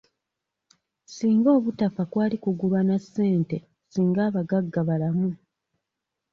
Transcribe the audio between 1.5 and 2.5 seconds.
obutafa kwali